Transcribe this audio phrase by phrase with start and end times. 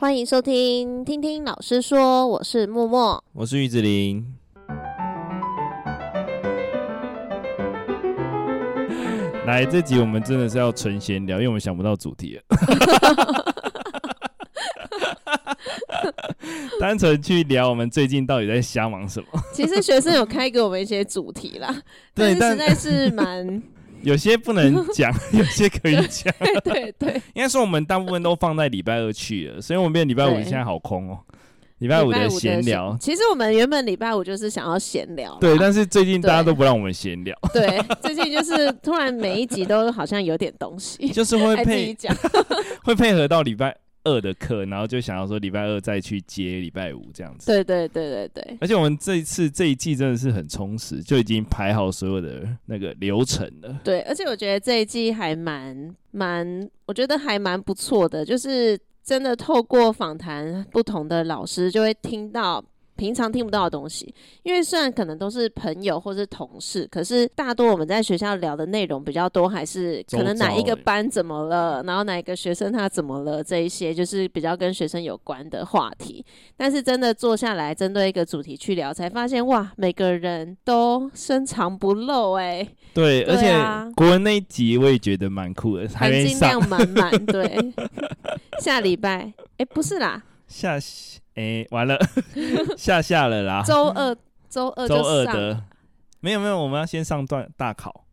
[0.00, 4.24] 欢迎收听，听听老师说，我是默默，我是玉子琳。
[9.44, 12.42] 来，这集我们真的是要纯闲聊，因为我们想不到主题了。
[16.78, 19.26] 单纯去聊我们最近到底在瞎忙什么？
[19.52, 21.74] 其实学生有开给我们一些主题啦，
[22.14, 23.60] 对，但是实在是蛮
[24.02, 26.32] 有些不能讲， 有些可以讲。
[26.38, 31.18] 对对对，应该说我们大部分都放在礼拜二去了，所以我们变礼拜五现在好空哦。
[31.78, 41.96] 礼拜五的闲聊，其实我们原本礼拜五就是想要闲聊，对，但是最近大家都不让我们闲聊，对，最近就是突然每一集都好像有点东西， 就是会配
[42.82, 43.76] 会配合到礼拜
[44.08, 58.78] 二的课，然后就想要说礼拜二再去接礼拜五这样子，对对对对对，而且我们这一次这一季真的是很充实，就已经排好所有的那个流程了，对，而且我觉得这一季还蛮蛮，我觉得还蛮不错的，就是。
[59.08, 62.62] 真的透过访谈不同的老师，就会听到
[62.98, 64.12] 平常听不到的东西。
[64.42, 76.22] 因为虽然可能都是朋友或是同事，可是大多我们在学校聊的内容比较多，还是可能哪一个班怎么了，然后哪一个学生他怎么了，这一些就是比较跟学生有关的话题。
[76.56, 82.76] 但是真的坐下来针对一个主题去聊，才发现哇，每个人都深藏不露哎、欸。
[82.92, 83.54] 对，而且
[83.94, 87.26] 国文那一集我也觉得蛮酷的，含金量满满。
[87.26, 87.56] 对。
[88.58, 90.76] 下礼拜，哎、欸，不是啦，下，
[91.38, 91.96] 哎、欸，完了，
[92.76, 93.62] 下下了啦。
[93.64, 94.16] 周二，
[94.48, 95.62] 周二，周二的，
[96.18, 98.04] 没有没有，我们要先上段大考。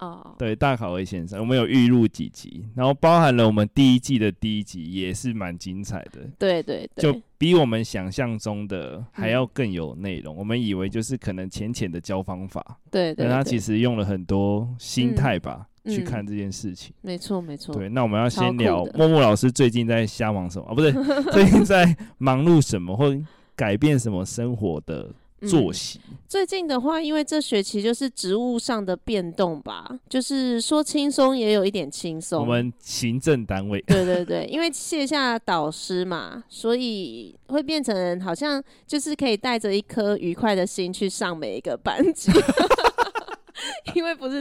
[0.00, 6.20] 哦，对，大考会先上，我们有预录几集，然后包含了我们第一季的第一集，也是蛮精彩的。
[6.38, 10.36] 对对对，就比我们想象中的还要更有内容、嗯。
[10.36, 15.60] 我们以为就是可能浅浅的教方法，对对，但他其实用了很多心态吧。
[15.60, 17.74] 嗯去看这件事情，没错没错。
[17.74, 20.74] 对，那我们要先聊默默老师最近在瞎忙什么啊？
[20.74, 20.92] 不对，
[21.32, 23.14] 最近在忙碌什么，或
[23.54, 25.10] 改变什么生活的
[25.46, 26.00] 作息？
[26.08, 32.40] 嗯，最近的话，因为这学期就是职务上的变动吧，就是说轻松也有一点轻松。
[32.40, 42.32] 我们行政单位，对对对，因为卸下导师嘛，所以会变成好像就是可以带着一颗愉快的心去上每一个班级。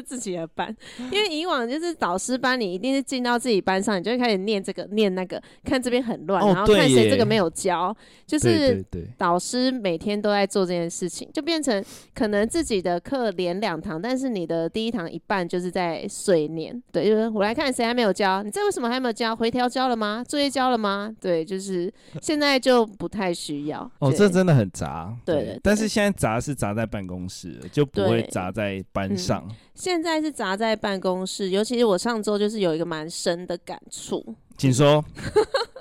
[0.04, 0.76] 自己的班，
[1.12, 7.96] 因为以往就是导师班，你一定是进到自己班上，你就会开始念这个念那个，看这边很乱，然后看谁这个没有教，
[8.28, 8.86] 就是
[9.18, 11.84] 导师每天都在做这件事情，就变成
[12.14, 19.36] 可能自己的课连两堂，但是你的第一堂一半就是在碎念，对，就是我来看谁还没有教，你这为什么还没有教？
[19.36, 20.24] 回调交了吗？
[20.28, 21.14] 作业交了吗？
[21.20, 21.92] 对，就是
[22.22, 23.90] 现在就不太需要。
[24.00, 29.46] 哦，这真的很杂，对，对，对，但是现在杂是杂在办公室，就不会杂在班上。
[29.50, 34.24] 嗯现在是砸在办公室，尤其是我上周就是有一个蛮深的感触，
[34.58, 35.04] 请说。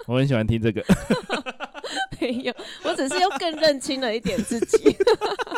[0.07, 0.83] 我很喜欢听这个。
[2.21, 2.55] 没有，
[2.85, 4.97] 我只是又更认清了一点自己。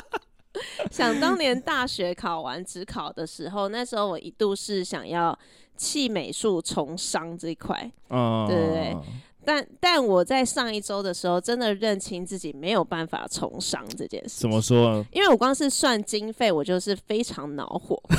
[0.90, 5.36] 想当年大学考完职考的时候，那时候我一度是想要
[5.76, 8.96] 弃美术从商这一块，嗯，对对对。
[9.44, 14.40] 但但我在上一周的时候，真的认清自己没有办法从商这件事。
[14.40, 15.04] 怎么说啊？
[15.12, 18.00] 因为我光是算经费，我就是非常恼火。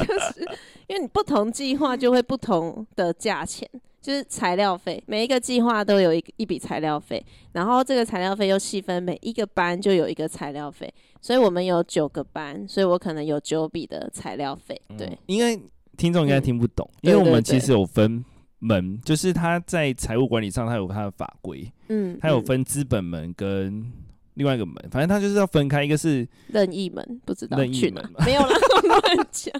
[0.00, 0.40] 就是
[0.88, 3.68] 因为你不同计划就会不同的价钱，
[4.00, 14.80] 就是材料费，每一个计划都有一一笔材料费，然后这个材料费又细分每一个班就有一个材料费，所以我们有九个班，所以我可能有九笔的材料费。
[14.96, 15.60] 对，嗯、因为。
[15.96, 18.24] 听众应该听不懂、嗯，因为我们其实有分
[18.58, 23.92] 门，就是他在财务管理上，他有他的法规，嗯，他有分资本门跟
[24.34, 29.54] 另外一个门，反正他就是要分开，一个是任意门，不知道任意门嘛， 没有啦，乱讲，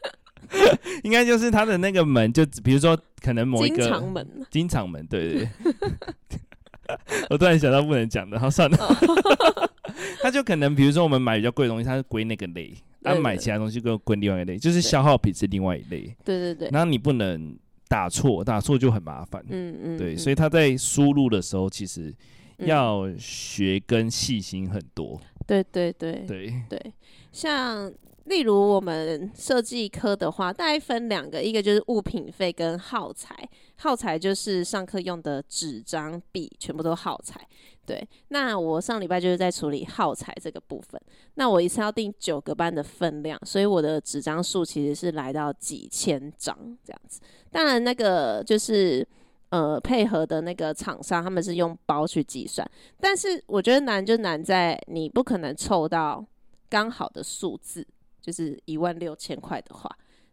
[1.02, 5.48] 应该就是他的那个门，就比如说可能某一个经常门，经常门，对对
[6.28, 6.40] 对，
[7.30, 8.76] 我突然想到不能讲的，好算了，
[10.22, 12.74] 他就可能比如说我们买比较贵的东西，他是归那个类。
[13.02, 16.12] 他、啊、买其他东西跟归另外一类，就是消耗品是另外一类。
[16.24, 16.68] 对对对。
[16.72, 19.40] 然后你不能打错，打错就很麻烦。
[19.48, 19.96] 嗯嗯。
[19.96, 22.12] 对，所以他在输入的时候，其实
[22.56, 25.20] 要学跟细心很多。
[25.46, 26.92] 对对对对对。
[27.30, 27.88] 像
[28.26, 33.36] 例如我们设计科的话，大概分两个，一个就是物品费跟耗材。
[33.76, 37.40] 耗材就是上课用的纸张笔，全部都耗材。
[37.84, 41.00] 对，那我上礼拜就是在处理耗材这个部分。
[41.34, 47.20] 那我一次要订九个班的分量，所以我的纸张数其实是来到几千张这样子。
[47.50, 49.06] 当然，那个就是
[49.50, 52.68] 呃配合的那个厂商，他们是用包去计算。
[52.98, 56.24] 但是我觉得难就难在你不可能凑到
[56.68, 57.86] 刚好的数字，
[58.26, 59.88] 就是一万六千块的话，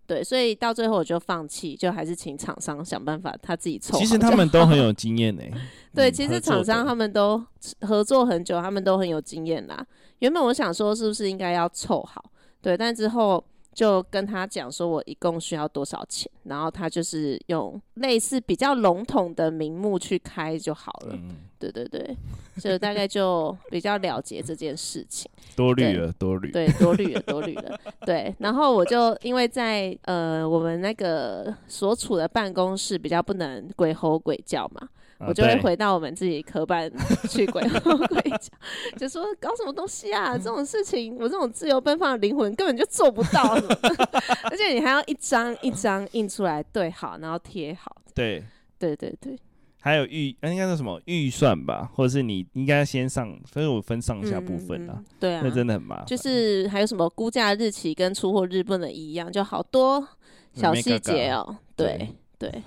[0.08, 4.00] 对，所以到最后我就放弃，就还是请厂商想办法他自己凑。
[4.00, 5.44] 其实他们都很有经验呢。
[5.94, 7.46] 对，其实厂商他们都
[7.82, 9.86] 合作很久，他们都很有经验啦。
[10.20, 12.24] 原本我想说是不是应该要凑好，
[12.60, 13.46] 对，但之后。
[13.74, 21.16] 就跟他讲说，我一共需要多少钱，然后他就是用类似比较笼统的名目去开就好了。
[21.16, 22.16] 嗯、对对对，
[22.58, 25.30] 所以大概就比较了解这件事情。
[25.56, 26.52] 多虑了，多虑。
[26.52, 27.80] 对，多虑了，多虑了。
[28.06, 34.88] 对，然后我就因为在呃我们那个所处的办公室比较不能鬼吼鬼叫嘛。
[35.20, 36.92] 我就会回到我们自己科班
[37.30, 38.50] 去鬼吼鬼叫，
[38.98, 40.38] 就说搞什么东西啊？
[40.38, 43.54] 这种事情，我这种自由奔放的灵魂根本就做不到，
[44.50, 47.96] 而且你还要一张一张印出来对好，然后贴好。
[48.14, 48.44] 对
[48.78, 49.38] 对对对，
[49.80, 54.96] 还有预，应该是什么预算吧，或者是你应该先上，所以我分上下部分啊。
[54.98, 56.06] 嗯嗯、对啊，那真的很麻烦。
[56.06, 60.06] 就是还有什么估价日期跟出货日不能一样，就好多
[60.54, 61.58] 小细节哦。
[61.76, 62.52] 对对。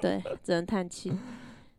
[0.00, 1.12] 对对，只能叹气。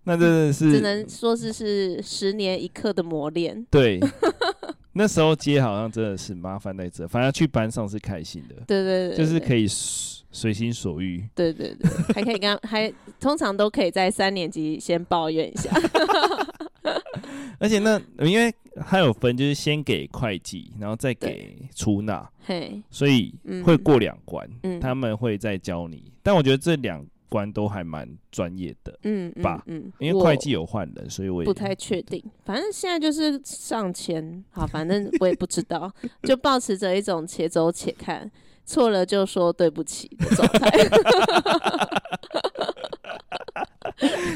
[0.03, 3.63] 那真的是，只能说是是十年一刻的磨练。
[3.69, 4.00] 对，
[4.94, 8.56] 那时候接好像真的是麻烦在这，反正去班上是开心的。
[8.65, 11.23] 对对对，就是可以随心所欲。
[11.35, 15.69] 对对对，还可以跟还通常都可以在三年级先抱怨一下。
[17.59, 18.51] 而且那因为
[18.83, 22.27] 还有分，就是先给会计，然后再给出纳。
[22.44, 23.31] 嘿，所以
[23.63, 26.12] 会过两关，嗯，他们会再教你。
[26.24, 27.06] 但我觉得这两。
[27.31, 32.21] 关都还蛮专业的，嗯吧，嗯，嗯，因为会计有换人，所以我也不太确定。
[32.43, 35.89] 反正现在就是上千，好，反正我也不知道，
[36.23, 38.29] 就抱持着一种且走且看，
[38.65, 40.69] 错了就说对不起的状态。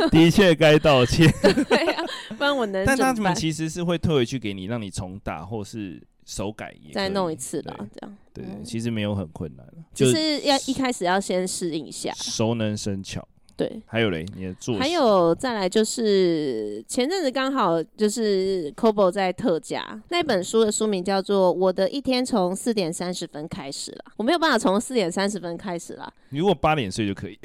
[0.09, 1.29] 的确该道歉，
[1.67, 2.05] 对呀、啊，
[2.37, 2.85] 不然我能。
[2.85, 6.01] 但他们其实是会退回去给你，让你重打或是。
[6.25, 8.17] 手改再弄一次啦，这样。
[8.33, 13.25] 对，其实没有很困难，就是要一开始要先适应一下，熟能生巧。
[13.57, 27.39] 对，还有嘞，你的做还有再来就是前阵子刚好就是 c o b o 在特价，那本书的书名叫做《我的一天从四点三十分开始了》，我没有办法从四点三十分开始啦，你如果八点睡就可以，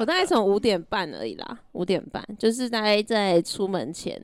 [0.00, 4.20] 我 大概从五点半而已啦，五点半就是大概在出门前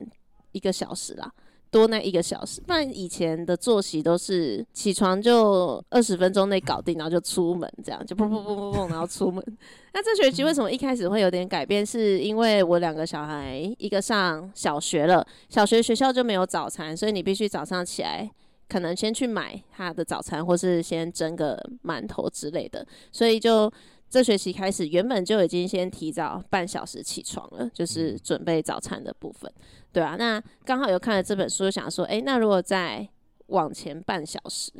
[0.51, 1.31] 一个小时啦。
[1.75, 9.43] 多那一个小时，不然以前的作息都是起床就二十分钟内搞定，然后就出门，这样就砰砰砰砰砰，然后出门。
[9.91, 11.85] 那这学期为什么一开始会有点改变？
[11.85, 18.31] 是因为我两个小孩，一个上小学了，小学学校就没有早餐，所以你必须早上起来，
[18.69, 23.69] 可能先去买他的早餐，或是先蒸个馒头之类的，所以就。
[24.15, 29.51] 这学期开始，原本就已经先提早半小时起床了，就是准备早餐的部分，
[29.91, 33.05] 对啊，那刚好有看了这本书，想说，诶，那如果再
[33.47, 34.71] 往前半小时，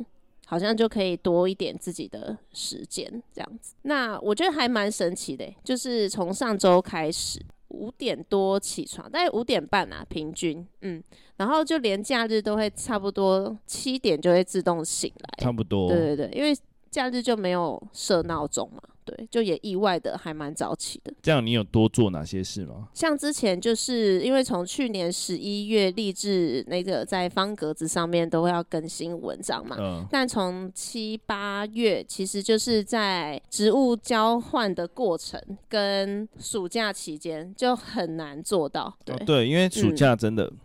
[0.46, 3.74] 好像就可以多一点自己的时间，这样子。
[3.82, 7.38] 那我觉得还蛮神奇的，就是从上周开始，
[7.68, 11.04] 五点多起床，大概五点半啊，平均，嗯，
[11.36, 16.58] 然后就连假日都会差不多七点就会自动醒来，差不多，对对对，因为
[16.90, 18.80] 假日就没有设闹钟嘛。
[19.06, 21.14] 对，就也意外的还蛮早起的。
[21.22, 22.88] 这样你有多做哪些事吗？
[22.92, 38.92] 像之前就是因为从去年十一月立志那个在方格子上面都会要更新文章嘛，嗯，但从七八月其实就是在职务交换的过程跟暑假期间就很难做到。
[39.04, 40.44] 对，哦、对，因为暑假真的。
[40.46, 40.56] 嗯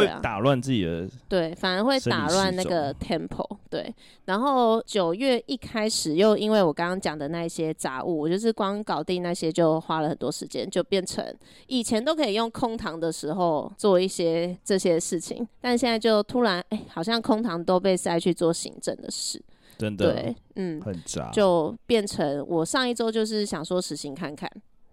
[0.00, 3.94] 会打乱自己的，对，反而会打乱那个 tempo，对。
[4.26, 11.24] 然后九月一开始又因为我刚刚讲的那些杂物，我就是光搞定那些就花了很多时间，就变成
[11.66, 19.42] 以前都可以用空堂的时候做一些这些事情，但现在就突然哎，好像空堂都被塞去做行政的事，
[19.78, 24.50] 真的，对，嗯，很杂，就变成我上一周就是想说实行看看，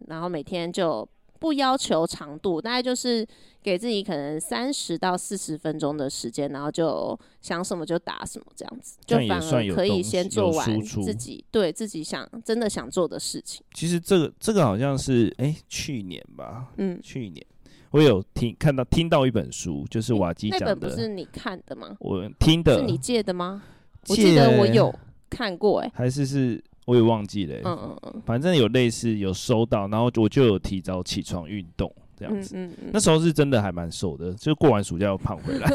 [0.08, 1.08] 然后每天就。
[1.44, 3.28] 不要求长度，大概就是
[3.62, 13.62] 给自己可能三十到四十分钟的时间，然后就想什么就打什么，这样子就反而可以先做完自己对自己想真的想做的事情。
[13.74, 17.46] 其实这个这个好像是哎、欸、去年吧，嗯，去年
[17.92, 21.98] 我有听看到听到一本书，就是瓦基讲的，那本不是你看的吗？
[22.00, 23.62] 我听的，是你借的吗？
[24.08, 24.98] 我记得我有
[25.30, 26.64] 看过、欸，哎，还是是。
[26.86, 35.68] 我也忘记了、欸，嗯嗯嗯，反正有类似有收到，然后我就有提早起床运动这样子，嗯嗯嗯，那时候是真的还蛮瘦的，就过完暑假又胖回来，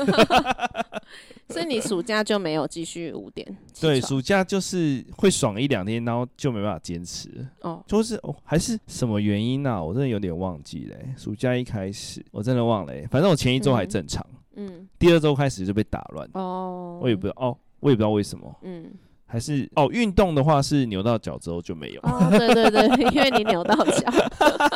[1.48, 3.56] 所以你暑假就没有继续五点？
[3.80, 7.28] 对，暑假就是会爽一两天，然后就没办法坚持。
[7.62, 9.82] 哦，就是哦，还是什么原因呢、啊？
[9.82, 14.24] 我真的有点忘记了、欸，暑假一开始我真的忘了、欸，反正我前一周还正常，
[14.56, 14.88] 嗯，嗯。
[14.98, 18.90] 第二周开始就被打乱，哦，我也不知道，哦，我也不知道为什么，嗯。
[19.30, 22.00] 还是哦，运动的话是扭到脚之后就没有。
[22.00, 22.82] 哦，对对对，
[23.12, 24.10] 因为你扭到脚，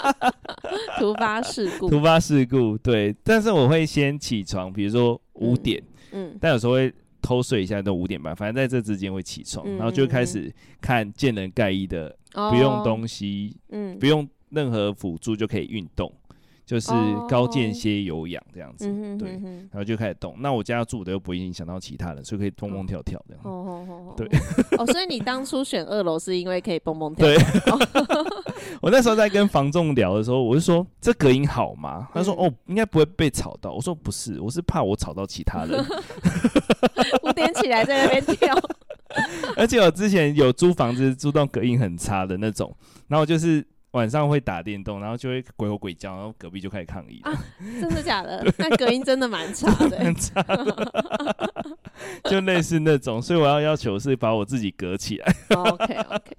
[1.00, 1.88] 突发事故。
[1.88, 3.16] 突发事故，对。
[3.24, 5.82] 但是我会先起床，比如说五点，
[6.12, 6.92] 嗯，嗯，但有时候会
[7.22, 12.14] 偷睡一下，都五点半，反正在这之间会起床，嗯、然后就开始看见人盖伊的，
[12.50, 16.12] 不用东西，嗯，不用任何辅助就可以运动。
[16.72, 16.90] 就是
[17.28, 20.34] 高间歇有氧这样子，oh, 对，然后就开始动。
[20.38, 23.42] 那我家住的又不会影响到其他人，所以可以蹦蹦跳跳这样。
[23.44, 24.26] 哦哦哦，对。
[24.78, 27.76] 哦，所以你当初选二楼是因为可以蹦蹦跳跳？
[27.76, 27.86] 对。
[28.80, 32.08] 我那时候在跟房仲聊的时候，我就说这隔音好吗？
[32.14, 33.70] 他说哦，应该不会被吵到。
[33.72, 35.78] 我说不是，我是怕我吵到其他人。
[37.22, 38.58] 五点起来在那边跳。
[39.58, 42.74] 而且我之前有租房子，租到隔音很差的那种，
[43.08, 43.62] 然后就是。
[43.92, 47.32] 晚上会打电动，然后就会鬼吼鬼叫，然后隔壁就开始抗议啊！
[47.80, 48.42] 真的假的？
[48.58, 51.52] 那隔音真的蛮差的，很差的，
[52.24, 55.34] 就类似那种，所以我要要求是把我自己隔起来。
[55.50, 56.36] Oh, OK OK，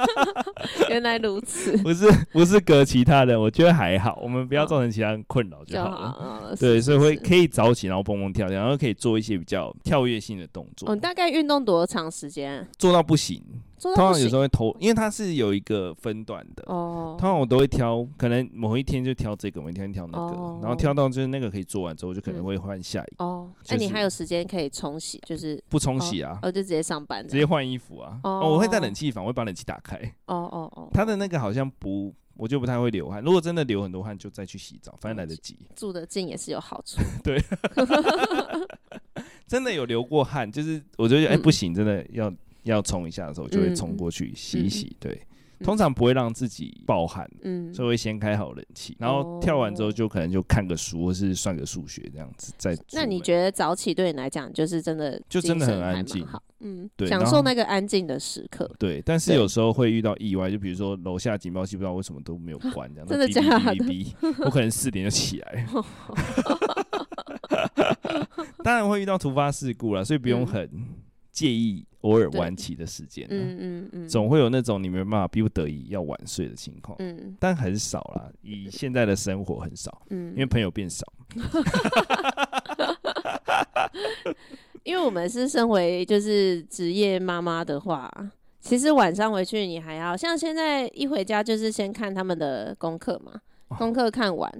[0.88, 1.76] 原来如此。
[1.78, 6.12] 不是不是隔其他人，我觉得还好，我们不要造成其他人困扰就好了。
[6.12, 10.90] 好对，所以会可以早起，然后蹦蹦跳跳，然后可以做一些比较跳跃性的动作。
[10.90, 12.66] 哦，大概运动多长时间？
[12.78, 13.42] 做到不行。
[13.80, 16.62] 通常有时候会偷，因为它是有一个分段的。
[16.66, 17.16] 哦。
[17.18, 23.24] 通常我都会挑，可能某一天就挑这个，某一天挑那个，哦、然后挑到就是那个可以做完之后，就可能会换下一个。
[23.24, 23.50] 哦。
[23.68, 26.38] 那、就是、你还有时间可以冲洗，就是不冲洗啊？
[26.42, 28.20] 哦，哦就直接上班，直接换衣服啊。
[28.22, 28.52] 哦，哦。
[28.52, 29.96] 我会在冷气房，我会把冷气打开。
[30.26, 30.88] 哦哦哦。
[30.92, 33.22] 它的那个好像不，我就不太会流汗。
[33.22, 35.56] 如果真的流很多汗，就再去洗澡，反正来得及。
[35.74, 36.98] 住得近也是有好处。
[37.24, 37.42] 对。
[39.46, 42.32] 真的有流过汗，就是我觉得哎、欸、不行，真的要。
[42.62, 44.86] 要冲一下的时候，就会冲过去洗一洗。
[44.86, 45.22] 嗯、对，
[45.60, 52.52] 嗯、通常不会让自己暴汗，嗯，所以会先开好冷气，然后跳完之后就可能就看个书，或是算个数学这样子。
[52.58, 56.26] 再那你觉得早起对你来讲就是真的，就真的很安静，
[56.60, 58.70] 嗯，对，享受那个安静的时刻。
[58.78, 63.40] 对，但是有时候会遇到意外，就比如说楼下警报器不知道为什么都没有关，这样真的假
[63.74, 64.14] 的？
[64.44, 65.66] 我可能四点就起来。
[68.62, 70.68] 当然会遇到突发事故了，所以不用很
[71.40, 71.86] 介意。
[72.02, 78.32] 偶尔晚起的时间，嗯嗯嗯，总会有那种你没办法逼不得已要晚睡的情况，嗯，但很少啦。
[78.40, 81.04] 以现在的生活很少，嗯，因为朋友变少。
[84.82, 88.10] 因为我们是身为就是职业妈妈的话，
[88.62, 93.38] 其实晚上回去你还要像现在一回家就是先看他们的功课嘛，
[93.76, 94.50] 功课看完，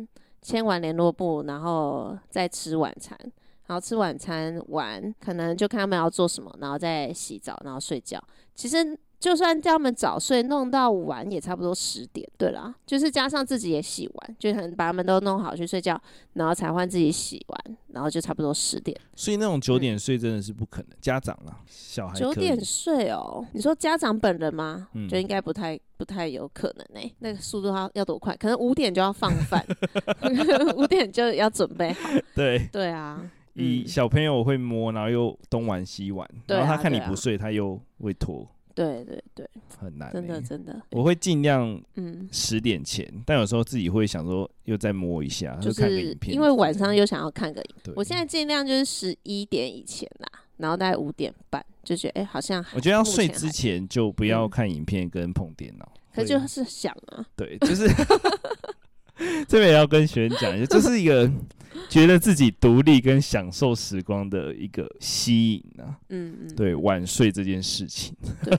[0.43, 3.19] 签完联络簿，然后再吃晚餐。
[3.71, 8.21] 然后吃晚餐玩，可能就看他们要做什么，然后再洗澡，然后睡觉。
[8.53, 12.29] 其实就算叫他们早睡，弄到晚也差不多十点。
[12.37, 15.97] 对啦，就是加上自己也洗完，就可能把他们都弄好去睡觉，
[16.33, 19.01] 然后才换自己洗完，然后就差不多十点。
[19.15, 20.91] 所以那种九点睡真的是不可能。
[20.91, 23.47] 嗯、家长啊，小孩九点睡哦？
[23.53, 24.89] 你说家长本人吗？
[24.95, 27.15] 嗯，就应该不太不太有可能呢、欸。
[27.21, 28.37] 那个速度要要多快？
[28.37, 29.65] 可能五点就要放饭，
[30.75, 32.11] 五点就要准备好。
[32.35, 33.31] 对对啊。
[33.61, 38.49] 以小朋友会摸，然后又东玩西玩，嗯、然后他看你不睡，他又会拖。
[38.73, 39.47] 对对对，
[39.79, 40.81] 很难、欸，真的真的。
[40.93, 42.27] 我会尽量嗯。
[42.33, 55.93] 十点前，嗯、但有时候自己会想说又再摸一下，就是看个影片，因为晚上又想要看个影我现在尽量就是十一点以前啦，然后大概五点半就觉得哎、欸、好像我觉得要睡之前就不要看影片跟碰电脑。
[55.95, 57.87] 嗯、可就是想啊，对，就是
[59.47, 61.31] 这边也要跟学员讲一下，这是一个。
[61.89, 68.15] 觉得自己独立跟享受时光的一个吸引啊，嗯嗯，对，晚睡这件事情。
[68.45, 68.57] 对，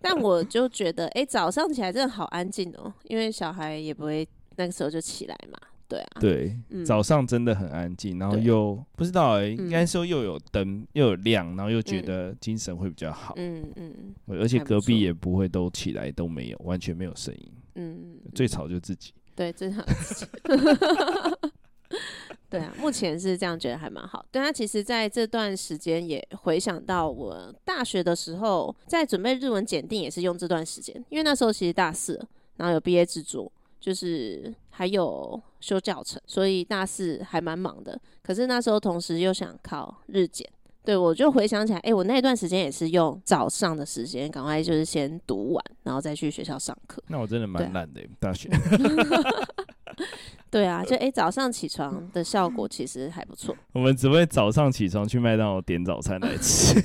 [0.00, 20.26] 但我就觉得，哎、欸，早上起来真的好安静哦，因为小孩也不会那个时候就起来嘛，对啊，对，嗯、早上真的很安静，然后又不知道哎、欸，应该说又有灯又有亮，然后又觉得精神会比较好，嗯嗯，而且隔壁也不会都起来都没有，完全没有声音，嗯，最吵就自己，对，正常自己。
[22.50, 24.24] 对啊，目前是这样觉得还蛮好。
[24.30, 32.20] 但他其实在这段时间也回想到我大学的时候，在准备日文检定也是用这段时间，因为那时候其实大四，
[32.56, 33.50] 然后有毕业制作，
[33.80, 38.00] 就是还有修教程，所以大四还蛮忙的。
[38.22, 40.48] 可是那时候同时又想考日检，
[40.84, 47.02] 对，我就回想起来，哎，我那段时间也是用早上的时间，赶快就是先读完，然后再去学校上课。
[47.08, 48.50] 那我真的蛮懒的，啊、大学。
[50.50, 53.56] 对啊，就哎、欸，早上起床的效果其实还不错。
[53.74, 56.80] 我们只会早上起床去麦当劳点早餐来吃。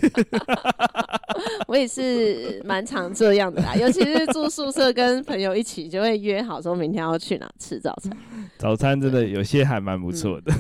[1.68, 8.18] 我也是蛮常这样的啦，尤其是住宿舍跟朋友一起，就会约好说明天要去哪吃早餐。
[8.58, 10.52] 早餐真的有些还蛮不错的，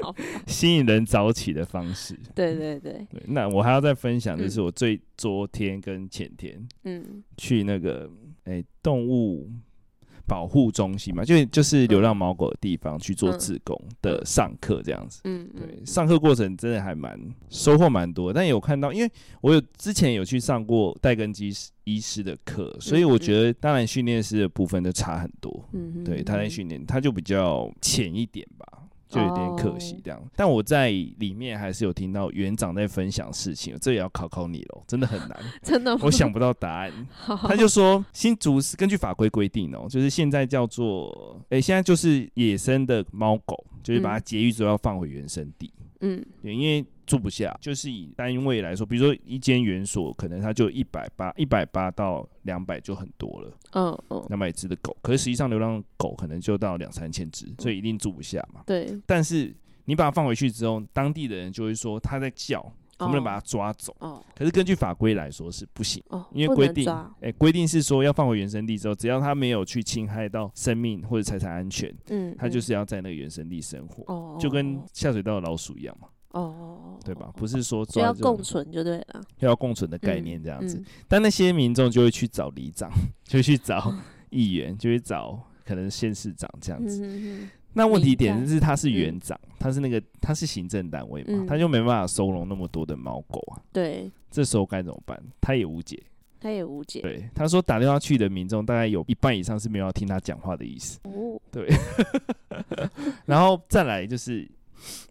[0.00, 0.12] 好
[0.48, 2.18] 吸引人早起的方式。
[2.34, 8.10] 对对对，对，那我还要再分享，就是我最昨天跟前天，嗯，去那个
[8.46, 9.48] 哎动物。
[10.30, 15.20] 保护中心嘛，就就是流浪猫狗的地方去做志工的上课这样子。
[15.24, 17.18] 嗯，对，上课过程真的还蛮
[17.48, 18.32] 收获蛮多。
[18.32, 19.10] 但有看到，因为
[19.40, 25.68] 我有之前有去上过戴根基医师的课，所以我觉得当然训练师的部分就差很多。
[25.72, 28.64] 嗯，对，他在训练他就比较浅一点吧。
[29.08, 36.92] 就有点可惜这样，但我在里面还是有听到园长在分享事情，这也要考考你喽，真的很难， 真的，我想不到答案。
[37.42, 45.72] 他就说，新竹是根据法规规定哦，就是现在叫做，哎，现在就是野生的猫狗，就是把它绝育之后要放回原生地。
[46.00, 46.84] 嗯，对，因为。
[47.06, 53.52] 住不下，就是以单位来说，比如说一间园所，可能它就一百八，一百八到两百就很多了。
[53.72, 58.62] 嗯嗯，两百只的狗，可是实际上流浪狗可能就到两三千只，所以一定住不下嘛。
[58.64, 58.96] 对。
[59.06, 59.52] 但是
[59.86, 62.64] 你把它放回去之后，当地的人就会说它在叫，
[63.00, 63.94] 能不能把他抓走？
[63.98, 64.24] 哦。
[64.36, 66.02] 可是根据法规来说是不行，
[66.32, 66.88] 因为规定，
[67.20, 74.04] 哎，规定是说要放回原生地之后，只要他没有去侵害到生命或者财产安全，嗯，他就是要在那个原生地生活。
[74.12, 74.36] 哦。
[74.38, 76.08] 就跟下水道的老鼠一样嘛。
[76.32, 77.28] 哦，对吧？
[77.36, 80.80] 不是说就要共存就对了，要共存的概念这样子。
[81.08, 82.88] 但那些民众就会去找里长，
[83.24, 83.92] 就会去找
[84.30, 87.48] 议员，就会找可能县市长这样子。
[87.72, 93.62] 那问题点是他是园长，他是那个他是行政单位嘛，他就没办法收容那么多的猫狗啊。
[93.72, 95.20] 对，这时候该怎么办？
[95.40, 96.02] 他也无解，
[96.40, 97.00] 他也无解。
[97.00, 100.98] 对，他说打电话去的民众大概有一半以上是没有要听他讲话的意思。
[101.04, 101.68] 哦，对。
[103.26, 104.48] 然后再来就是。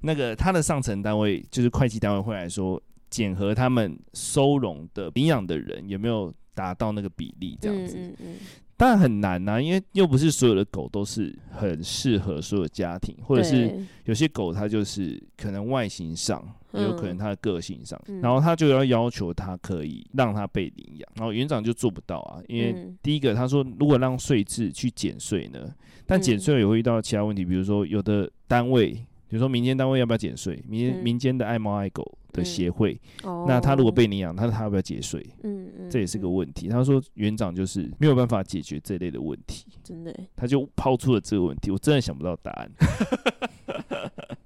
[0.02, 8.38] 那个他的上层单位就是会计单位会来说，检核他们收容的领养的人有没有达到那个比例这样子，嗯
[8.80, 25.60] 嗯嗯、当然很难呐、啊，因为又不是所有的狗都是很适合所有家庭，或者是有些狗它就是可能外形上，有可能它的个性上，嗯、然后他就要要求它可以让它被领养，然后园长就做不到啊，因为第一个他说如果让税制去减税呢，
[26.06, 29.06] 但减税也会遇到其他问题，比如说有的单位。
[29.30, 30.60] 比如说民间单位要不要减税？
[30.68, 35.26] 民民间的爱猫爱狗的协会，嗯、那他如果被领养，他他要不要节税？
[35.44, 36.68] 嗯嗯，这也是个问题。
[36.68, 42.72] 他说园长就是没有办法解决这类的问题，真的，他就抛出了这个问题，我真的想不到答案。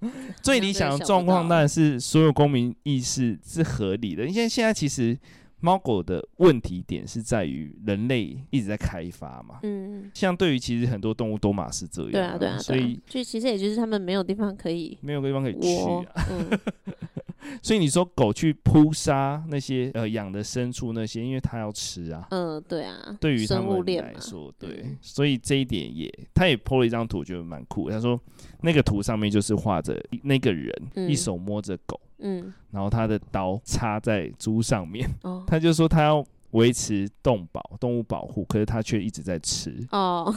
[0.42, 5.18] 最理想的状况当然是所有公民意识是合理的，因为现在其实。
[5.66, 16.60] 猫狗的问题点是在于人类一直在开发嘛，嗯，相对于其实很多动物都嘛是这样，对啊，对啊，所以就其实也就是他们没有地方可以，没有地方可以去啊，嗯、
[17.62, 27.90] 所以你说狗去扑杀那些呃养的牲畜那些，因为它要吃啊，嗯，对啊，对于他们来说，对，所以这一点也，他也 po 了一张图，觉得蛮酷。
[27.90, 28.20] 他说
[28.62, 30.74] 那个图上面就是画着那个人
[31.08, 32.00] 一手摸着狗。
[32.26, 39.76] 嗯，然后他的刀插在猪上面，哦、他就说他要维持动保、动物保护，可是他却一直在吃。
[39.92, 40.34] 哦，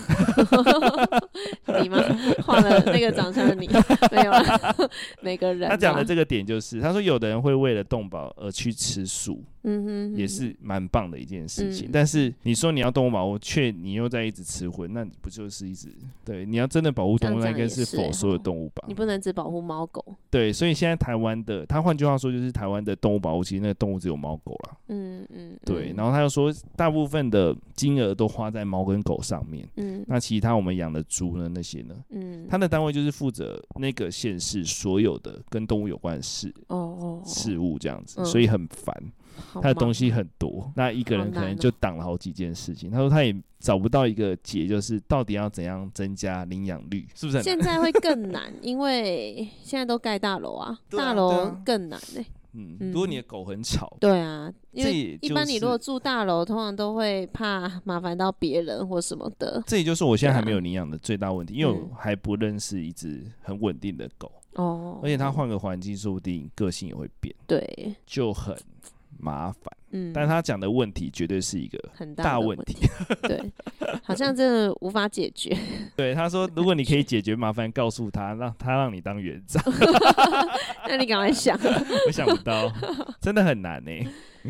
[1.83, 1.99] 你吗？
[2.45, 3.67] 画了那个长相的你
[4.13, 4.75] 没有了？
[5.23, 9.43] 每个人他讲的这个点就是，他说有的人会为了动保而去吃素。
[9.67, 11.91] 嗯哼，也是蛮棒的一件事情。
[11.93, 15.89] 但是你说你要动物保护，却你又在一直吃荤，那不就是一直
[16.25, 16.47] 对？
[16.47, 18.85] 你要真的保护动物，那应该是否所有动物吧？
[18.87, 20.05] 你不能只保护猫狗。
[20.31, 24.79] 对，所以现在台湾的，他换句话说就是台湾的动物保护，其实那个动物只有猫狗了。
[24.89, 25.93] 嗯嗯，对。
[25.97, 29.69] 然后他又说，大部分的金额都花在猫跟狗上面。
[29.77, 31.51] 嗯，那其他我们养的猪呢？
[31.53, 31.95] 那些呢？
[32.11, 38.95] 嗯，他的单位就是负责那个县市所有的跟动物有关的事哦哦事物这样子，所以很烦。
[39.55, 42.91] 他的东西很多，那一个人可能就挡了好几件事情。
[42.91, 47.43] 他说他也找不到一个解，就是到底要怎样增加领养率，是不是？
[47.43, 52.25] 现在会更难， 因为现在都盖大楼啊，大楼更难呢。
[52.59, 59.63] 嗯，如果你的狗很吵，对啊，因为一般你如果住大楼，通常都会怕麻烦到别人或什么的。
[59.67, 68.57] 这也就是我现在还没有领养的最大问题，因为我还不认识一只很稳定的狗哦，而且它换个环境，说不定个性也会变，对，就很。
[69.19, 72.87] 麻烦，嗯，但他讲的问题绝对是一个很大问题，
[73.23, 73.41] 对，
[74.03, 75.57] 好像真的无法解决。
[75.97, 79.63] 对，他说，如果你可以解决麻烦，告诉他，让他让你当园长。
[80.89, 81.59] 那你赶快想，
[82.07, 82.73] 我想不到，
[83.21, 83.91] 真的很难呢。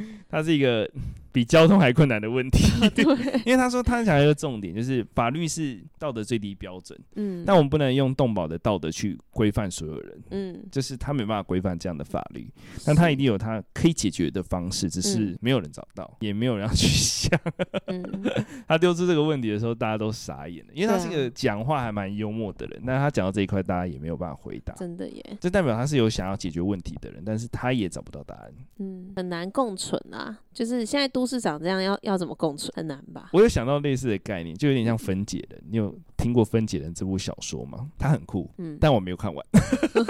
[0.29, 0.89] 他是一个
[1.33, 2.67] 比交通还困难的问题。
[3.45, 12.51] 因为他说他讲一个重点，就是法律是道德最低标准，嗯，但我们不能用动保的道德去规范所有人，嗯，就是他没办法规范这样的法律，
[12.85, 17.39] 但他一定有他可以解决的方式，只是没有人找到，嗯、也没有人要去想。
[17.87, 18.03] 嗯、
[18.67, 24.73] 他丢出这个问题的时候，大家都傻眼了，因为他是一个讲话还蛮幽默的人，但他讲到这一块，大家也没有办法回答。
[24.75, 28.51] 真的耶，这代表他是有想要解决问题的人，但是他也找不到答案。
[28.79, 33.31] 嗯，很难共存啊，就是现在都市长这样要要怎么共存，很难吧？
[33.33, 35.63] 我有想到类似的概念，就有点像分解人。
[35.71, 37.89] 你有听过《分解人》这部小说吗？
[37.99, 39.47] 它很酷，嗯，但我没有看完。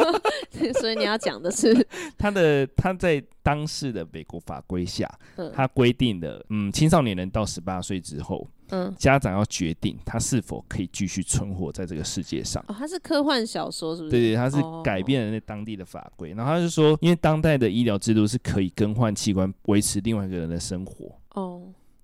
[0.81, 1.87] 所以你要讲的是
[2.17, 5.07] 他的他在当时的美国法规下，
[5.53, 12.65] 他规定的，嗯，青少年人到十八岁之后，嗯，家长要决定他是否可以继续存活在这个世界上。
[12.69, 14.11] 哦，他是科幻小说，是不是？
[14.11, 21.19] 对对，他是改变了那当地的法规，然后他就说，因为当代的医疗制度是可以更换器官维持另外一个人的生活。
[21.35, 21.63] 哦。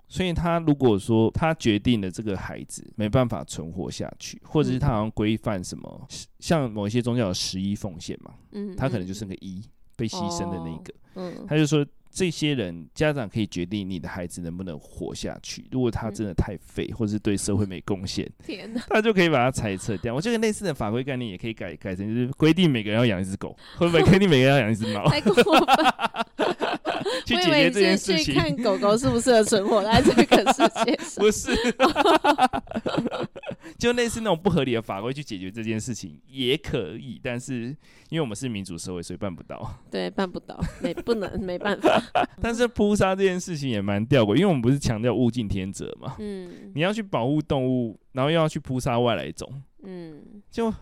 [0.08, 6.06] 所以他如果说他决定了这个孩子没办法存活下去，或者是他好像规范什么，
[6.38, 9.64] 像某一些宗教有十一奉献嘛，嗯，他可能就是那个一
[9.96, 18.30] 被牺牲的那个，嗯，他就说这些人家长可以决定你的孩子能不能活下去，如果他真的太废或者是对社会没贡献，
[18.88, 20.14] 他就可以把他裁撤掉。
[20.14, 25.08] 我觉得类似的法规概念也可以改改成就是规定每个人要养一只狗， 会不会规定每个人要养一只猫？
[25.08, 25.44] 太过分。
[27.26, 31.18] 去解决这件事情，看狗狗适不适合存活在这个世界上。
[31.22, 31.50] 不是，
[33.78, 37.76] 就类似那种不合理的法规去解决这件事情也可以，但是
[38.08, 39.78] 因为我们是民主社会，所以办不到。
[39.90, 42.01] 对，办不到，没不能，没办法。
[42.40, 46.16] 但是扑杀这件事情也蛮吊诡，因为我们不是强调物竞天择嘛。
[46.18, 46.72] 嗯。
[46.74, 49.50] 你要去保护动物，然后又要去扑杀外来种。
[49.84, 50.20] 嗯。
[50.50, 50.72] 就。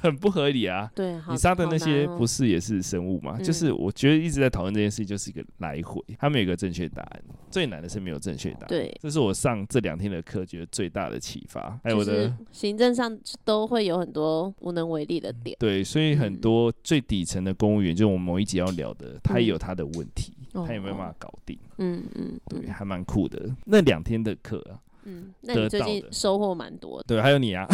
[0.00, 0.90] 很不合理啊！
[0.92, 3.36] 对，你杀的那些不是也是生物吗？
[3.38, 7.22] 哦、就是我觉得一直在讨论这件事情，就是一个来回，他们有一个正确答案。
[7.48, 8.66] 最难的是没有正确答案。
[8.66, 11.78] 对，这是我上这两天的课觉得最大的启发。
[11.84, 15.56] 还有我的行政上都会有很多无能为力的点。
[15.60, 21.58] 对，所以很多最底层的公务员，嗯、就我们某一集要聊的，他也有他的问题，嗯、他有没有办法搞定？
[21.78, 23.50] 嗯嗯，对，还蛮酷的。
[23.64, 24.78] 那两天的课啊。
[25.04, 27.04] 嗯，那你最近收获蛮多的。
[27.06, 27.66] 对，还有你啊，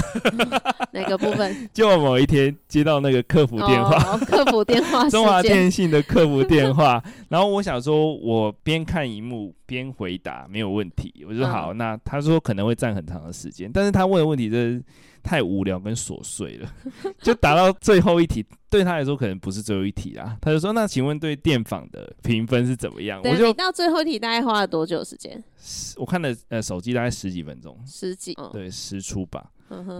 [0.93, 1.53] 哪个部分？
[1.75, 7.03] 就我某一天接到那个客服电话，哦、客服电话， 中华电信的客服电话。
[7.29, 11.25] 然后我想说，我边看荧幕边回答没有问题。
[11.27, 14.81] 我就说好，嗯、那他说可能会占很长的时间，但是他问的问题就是。
[15.25, 16.71] 太无聊跟琐碎了，
[17.21, 20.37] 就答到最后一题，对他来说可能不是最后一题啦。
[20.41, 25.43] 他就说：“那请问对电访的评分是怎么样？”我就到最后一题大概花了多久时间？
[25.97, 29.51] 我看了呃手机大概十几分钟，十几，对，十出吧。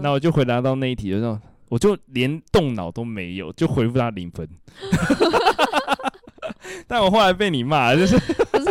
[0.01, 1.37] 那我就回答到那一题的时候，
[1.69, 4.47] 我就连动脑都没有，就回复他零分。
[6.87, 8.15] 但我后来被你骂， 就是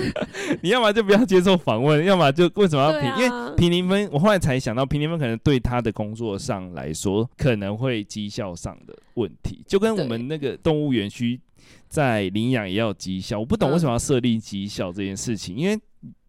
[0.63, 3.11] 你要么就不要接受访问，要么就为什么要评？
[3.11, 11.41] 啊、因为评零分，我后来才想到评零分可能对他的工作上来说可能会绩效上的问题，就跟我们那个动物园区
[11.89, 15.79] 在领养也要绩效，我不懂为什么要设立绩效这件事情，因为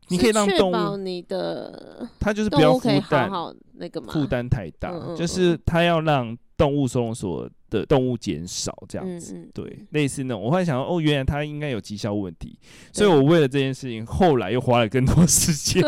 [0.10, 7.49] 你可以让动物你的他就是不要负担好那个负担太大，嗯嗯嗯就是他要让动物收容所。
[7.75, 12.57] 的动物减少这样子，对，类似那种，我后来想到，哦，原来他应该有绩效问题，
[12.93, 15.83] 所以我为了这件事情，后来又花了更多时间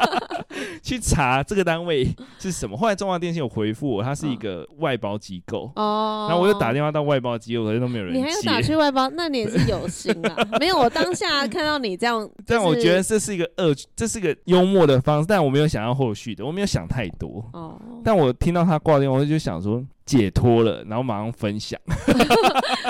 [0.82, 2.76] 去查这个单位是什么。
[2.76, 8.20] 后来中华电信有回复我，它是一个外包机构哦，然后我又打电话到外包机构，可是都没有人接。
[8.20, 10.36] 你还有打去外包，那你也是有心啊。
[10.60, 17.80] 没有，我当下看到你这样， 但我觉得这是一个恶，这是一个幽默的方式，但我没有想要后续的，我没有想太多哦。
[18.04, 19.84] 但我听到他挂电话，我就想说。
[20.04, 21.80] 解脱了，然后马上分享。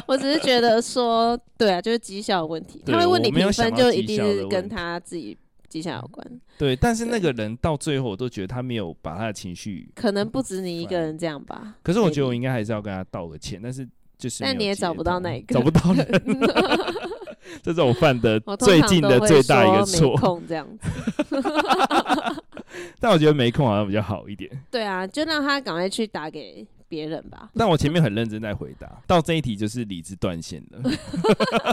[0.06, 2.82] 我只是觉得说，对啊，就是绩效的问题。
[2.86, 5.36] 他会问你评分，就一定是跟他自己
[5.72, 6.40] 绩效有关。
[6.58, 9.90] 对，但是那个人到最后，我都觉得他没有把他的情绪。
[9.94, 11.76] 可能不止你一个人这样吧。
[11.82, 14.44] 可是我觉得我应该还是要跟他道个歉，但是就是。
[14.44, 15.54] 但你也 找不到那一个。
[15.54, 16.06] 找不到人。
[17.62, 20.42] 这是我犯的最近的最大一个错。
[20.46, 21.42] 这样子。
[23.00, 24.50] 但我觉得没空好像比较好一点。
[24.70, 26.66] 对啊，就让他赶快去打给。
[26.92, 30.82] 别人吧，但我前面很认真在回答，到这一题就是理智断线了。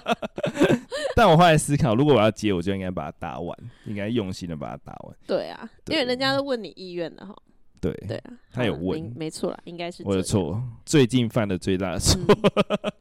[1.13, 5.13] 但我后来思考，如果我要接，我就应该把它打完，应该用心的把它打完。
[5.27, 7.35] 对啊，对因为人家都问你意愿了哈。
[7.81, 12.17] 对对啊，他有问，没错啦，应该是我的错，最近犯的最大的错。
[12.23, 12.91] 嗯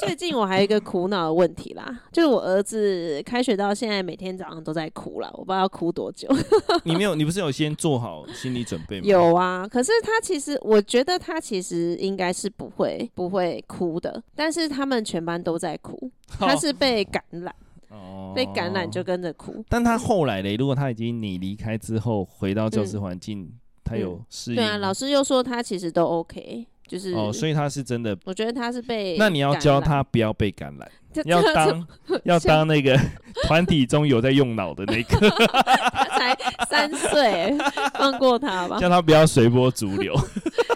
[0.00, 6.28] 最近我还有一个苦恼的问题啦，就是我儿子开学到现在每天早上都在哭了，我不知道要哭多久。
[6.84, 9.06] 你没有，你不是有先做好心理准备吗？
[9.06, 17.54] 有啊，可是他其实，我觉得他其实应该是不会不会哭的，但是他们全班都在哭， 他是被感染。
[17.90, 19.64] 哦，被感染就跟着哭。
[19.68, 24.58] 但他后来嘞，如果他已经你离开之后回到教室环境，嗯、他有适应、嗯。
[24.58, 28.18] 对啊，老师又说他其实都 OK，就是哦，所以他是真的。
[28.24, 29.16] 我觉得他是被。
[29.16, 30.90] 那你要教他不要被感染，
[31.24, 31.86] 要当
[32.24, 32.98] 要当那个
[33.46, 35.30] 团体中有在用脑的那个。
[35.30, 36.36] 他才
[36.68, 37.56] 三岁，
[37.94, 38.80] 放过他吧。
[38.80, 40.16] 叫他不要随波逐流。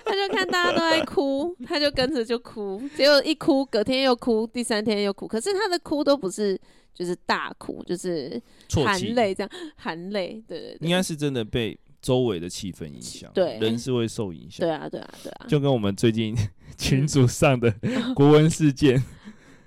[0.05, 5.27] 他就看大家都在哭，他就跟着就哭，结果一哭，隔天又哭，第三天又哭。
[5.27, 6.57] 可是他的哭都不是
[6.95, 8.41] 就是大哭，就是
[8.85, 10.41] 含泪这样，含泪。
[10.47, 13.31] 对对对，应该是真的被周围的气氛影响。
[13.33, 14.67] 对，人是会受影响。
[14.67, 15.47] 对啊，对啊，对啊。
[15.49, 16.37] 就跟我们最近
[16.77, 17.75] 群组上的
[18.15, 19.03] 国文事件，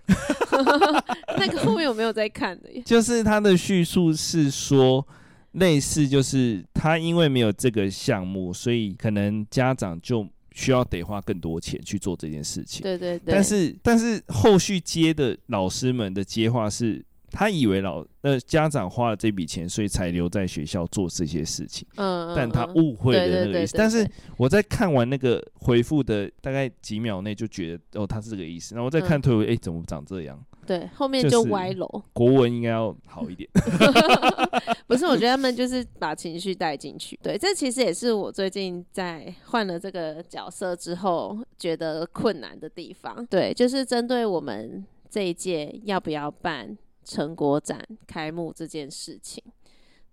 [1.37, 2.69] 那个后面有没有在看的？
[2.85, 5.05] 就是他的叙述是说。
[5.53, 12.83] 类似就是他因为没有这个项目，所以可能家长就需要得花更多钱去做这件事情。
[12.83, 13.33] 对对对。
[13.33, 17.03] 但是但是后续接的老师们的接话是，
[17.37, 21.87] 他以为老呃家长花了这笔钱，所以才留在学校做这些事情。
[21.97, 22.33] 嗯。
[22.35, 23.77] 但他误会了那个意思。
[23.77, 28.73] 但是我在看完那个回复的大概几秒内就觉得，哦，他是这个意思。
[28.73, 30.43] 然后我再看推文，哎、嗯欸，怎么长这样？
[30.65, 31.87] 对，后面就歪楼。
[32.11, 33.47] 国文应该要好一点。
[34.87, 37.17] 不是，我觉得他们就是把情绪带进去。
[37.21, 43.23] 对，这其实也是我最近在换了这个角色之后觉得困难的地方。
[43.27, 49.41] 对，就是针对我们这一届要不要办成果展开幕这件事情。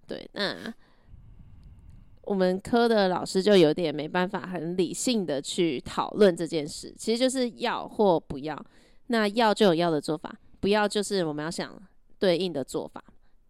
[0.06, 0.72] 对，那
[2.22, 8.64] 我们科的老师就有点没办法很理性的去讨论这件事，其实就是要或不要。
[9.08, 10.34] 那要就有要的做法。
[10.60, 11.78] 不要，就是我们要想
[12.18, 13.04] 对应的做法，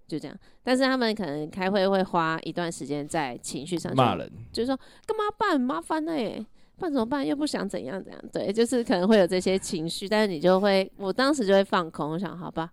[0.09, 0.37] 就这样。
[0.65, 4.77] 但是他们可能开会会花一段时间在情绪上骂人，就是说
[5.07, 6.13] 干嘛办，麻烦呢？
[6.77, 7.25] 办怎么办？
[7.25, 8.21] 又不想怎样怎样。
[8.33, 12.69] 对，就是可能会有这些情绪，但是你就会，我当时就会放空，我想好吧，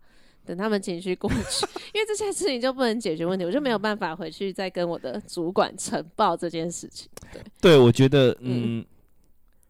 [0.46, 7.10] 等他们情绪过去， 因为这件事情就不能解决问题，我就没有办法回去再跟我的主管呈报这件事情。
[7.32, 8.80] 对，对我觉得，嗯。
[8.80, 8.86] 嗯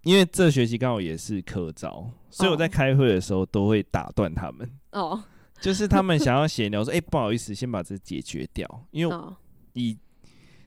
[0.03, 4.67] 因为这学期刚好也是科招，所以我在开会的时候都会打断他们。
[4.93, 5.23] 哦，
[5.61, 9.15] 就是他们想要闲聊，说：“哎，不好意思，先把这解决掉。”因为
[9.73, 9.95] 以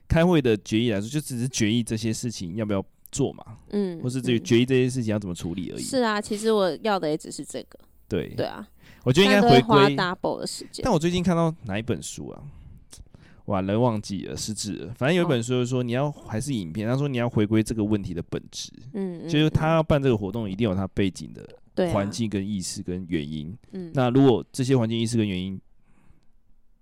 [0.07, 5.81] 开会的决议来说，就只是决议这些事情要不要做嘛，嗯，或是这个决议这些事情要怎么处理而已。
[5.81, 7.77] 是啊，其实我要的也只是这个。
[8.07, 8.65] 对对啊，
[9.05, 10.83] 我觉得应该回归 double 的时间。
[10.83, 12.43] 但我最近看到哪一本书啊？
[13.45, 14.93] 完了，忘记了，失智了。
[14.95, 16.87] 反正有一本书就是说，你要还是影片。
[16.87, 23.55] 他说你要回归这个问题的本质，嗯，就是他要办这个活动，一定有他背景的环境跟意识跟原因。
[23.73, 25.61] 嗯，那如果这些环境意识跟原因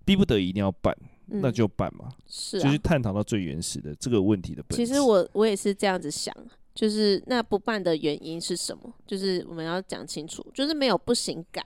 [0.05, 2.09] 逼不得已一定要办，那就办嘛。
[2.27, 4.85] 是，就是探讨到最原始的这个问题的本质。
[4.85, 6.33] 其实我我也是这样子想，
[6.73, 8.93] 就是那不办的原因是什么？
[9.05, 11.61] 就是我们要讲清楚，就是没有不行改，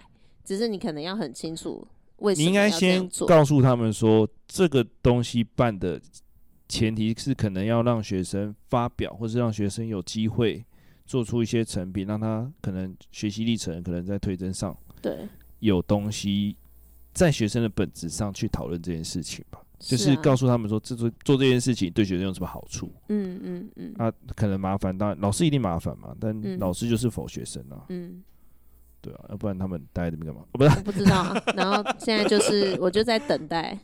[0.47, 1.85] 只是你可能要很清楚。
[2.37, 6.01] 你应该先告诉他们说，这个东西办的
[6.69, 10.65] 前提是可能要让学生发表，或是让学生有机会
[11.05, 15.27] 做出一些成品，让他可能学习历程可能在推甄上，对，
[15.59, 16.55] 有东西
[17.13, 19.59] 在学生的本质上去讨论这件事情吧。
[19.77, 22.89] 就是告诉他们说，这做做这件事情对学生有什么好处？
[23.09, 23.93] 嗯嗯嗯。
[23.97, 27.85] 啊，可能麻烦，当然老师一定麻烦嘛，但老师就是否学生啊。
[27.89, 28.23] 嗯。
[29.07, 30.45] 对啊，要不然他们待在这边干嘛？
[30.51, 31.43] 不是，我不知道啊。
[31.55, 33.79] 然后现在就是，我就在等待，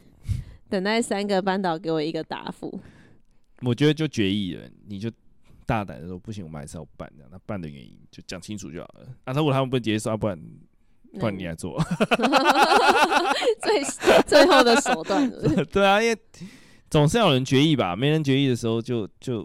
[0.70, 2.78] 等待三个班导给我一个答复。
[3.62, 5.10] 我觉得就决议了，你就
[5.66, 7.30] 大胆的说，不行，我们还是要办这样。
[7.32, 9.08] 那办的原因就讲清楚就好了。
[9.24, 10.38] 啊，如果他们不接受，不然
[11.14, 11.82] 不然你来做。
[13.64, 13.82] 最
[14.28, 15.66] 最后的手段是是。
[15.72, 16.18] 对啊，因为
[16.90, 19.42] 总是要有人决议吧，没人决议的时候就，就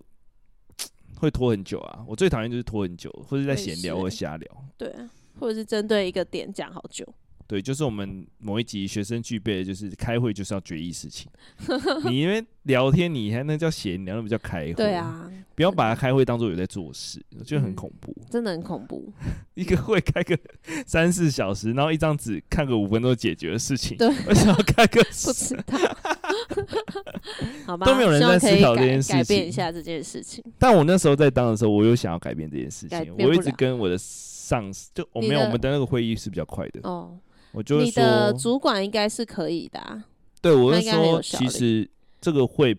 [0.77, 0.85] 就
[1.21, 2.05] 会拖很久啊。
[2.09, 4.64] 我最讨厌就是拖很久，或者在闲聊或瞎聊。
[4.77, 5.09] 对啊。
[5.38, 7.07] 或者是针对一个点讲好久，
[7.46, 11.31] 对，就是我们某一集学生具备的就是开会就是要决议事情。
[12.05, 14.74] 你因为聊天，你还能叫闲聊，那不叫开会。
[14.74, 19.11] 对啊，不要把它开会当做有在做事，我觉得很恐怖，真的很恐怖。
[19.55, 20.38] 一个会开个
[20.87, 25.03] 三四小时，然后一张纸看个五分钟解决的事情，对，为什么要开个？
[25.24, 25.79] 不知道。
[27.64, 30.44] 好吧，都没有人在思考这件事情，改变一下这件事情。
[30.59, 33.98] 但我那时候在当的时候，我有想要改变这件事情，我一直跟我的。
[34.48, 36.80] 上司就我没有，我们的那个会议是比较快的。
[36.84, 37.18] 哦，
[37.52, 40.02] 我就说你的主管应该是可以的啊。
[40.40, 42.74] 对，我是说其实这个会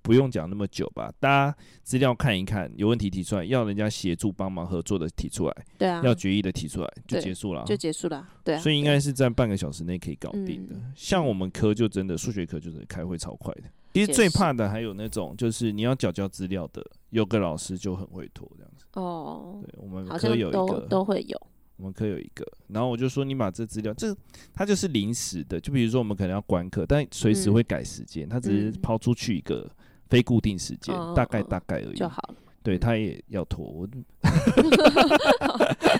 [0.00, 8.58] 不用讲那么久吧，大家资料看一看，有问题提出来，要人家协助帮忙合作的提出来，对啊，要决议的提出来就结束了，就结束了，对啊。
[8.58, 10.74] 所以应该是在半个小时内可以搞定的。
[10.94, 13.64] 像我们科就真的数学科就是开会超快的。
[13.92, 18.84] 其实最怕的还有那种就是你要缴交资料的，有个老师就很会拖这样子。
[18.94, 21.40] 哦，对，我们科有一个都会有。
[21.76, 24.14] 我们科有一个，然后我就说你把这资料，这
[24.52, 29.66] 它就是临时的，就比如说我们可能要关课，但随时会改时间，它、嗯、只是抛出去一个
[30.10, 32.34] 非固定时间、嗯，大概大概而已就好了。
[32.62, 33.88] 对，他也要拖，我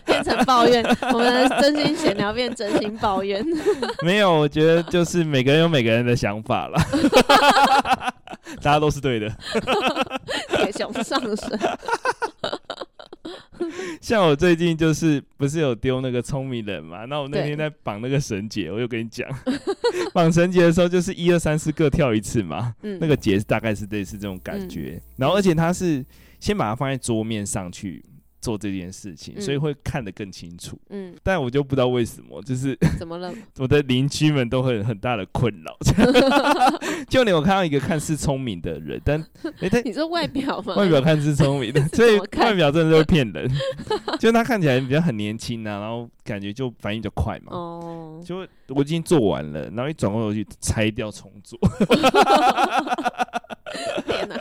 [0.05, 3.43] 变成抱怨， 我们真心闲聊变真心抱怨。
[4.05, 6.79] 没有，我觉得就是每个人有每个人的想法了，
[8.61, 9.35] 大家都是对的，
[10.57, 11.59] 铁熊上身。
[14.03, 17.07] 像我最近就是不是有丢那个聪明人嘛？
[17.07, 19.27] 那我那天在绑那个绳结，我又跟你讲，
[20.13, 26.05] 绑绳结的时候就是一二三四各跳一次嘛，嗯、那个结大概是类似这种感觉，嗯、然后而且它是。
[26.41, 28.05] 先把它放在桌面上去
[28.41, 30.79] 做这件事情，嗯、所以会看得更清楚。
[30.89, 33.33] 嗯，但我就不知道为什么，就是怎么了？
[33.59, 35.77] 我的邻居们都会有很大的困扰。
[37.09, 39.21] 就连我看到一个看似聪明的人，但
[39.61, 40.75] 哎， 他、欸、你说外表吗？
[40.77, 43.51] 外表看似聪明的，所以外表真的都会骗人。
[44.19, 47.53] 就他看起来比较很年轻啊，然后感觉就反应就快嘛。
[47.53, 51.59] 哦，就我已经做完了，然后一转过头去拆掉重做。
[54.07, 54.35] 天哪！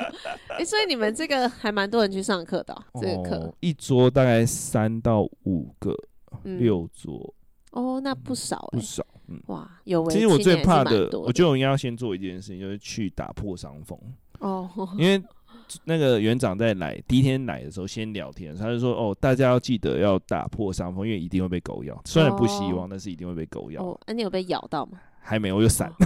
[0.49, 5.95] 哎、欸，所以你们这个还蛮多人去上课的、这个课一桌大概三到五个，
[6.43, 7.33] 嗯、六桌
[7.71, 10.05] 哦，那不少、欸，不少，嗯，哇，有。
[10.09, 13.97] 其实我最怕的，的我觉得我应该要先做一件事情，就是去打破伤风
[14.39, 15.21] 哦，因为
[15.85, 23.83] 那个园长在来第一天来的时候先聊天，他就说哦，大家要记得要打破伤风，因为一定会被狗咬，虽然不希望，哦、但是一定会被狗咬。
[23.83, 24.99] 哦，那、啊、你有被咬到吗？
[25.19, 25.93] 还没，我就闪